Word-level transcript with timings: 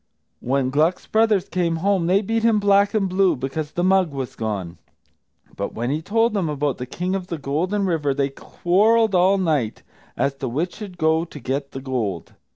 When 0.39 0.71
Gluck's 0.71 1.05
brothers 1.05 1.47
came 1.47 1.75
home, 1.75 2.07
they 2.07 2.23
beat 2.23 2.41
him 2.41 2.59
black 2.59 2.95
and 2.95 3.07
blue, 3.07 3.35
because 3.35 3.73
the 3.73 3.83
mug 3.83 4.09
was 4.11 4.35
gone. 4.35 4.79
But 5.55 5.75
when 5.75 5.91
he 5.91 6.01
told 6.01 6.33
them 6.33 6.49
about 6.49 6.79
the 6.79 6.87
King 6.87 7.13
of 7.13 7.27
the 7.27 7.37
Golden 7.37 7.85
River 7.85 8.11
they 8.11 8.29
quarrelled 8.29 9.13
all 9.13 9.37
night, 9.37 9.83
as 10.17 10.33
to 10.37 10.47
which 10.49 10.73
should 10.77 10.97
go 10.97 11.23
to 11.25 11.39
get 11.39 11.69
the 11.71 11.81
gold. 11.81 12.33